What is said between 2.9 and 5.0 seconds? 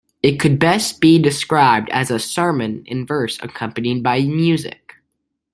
verse accompanied by music".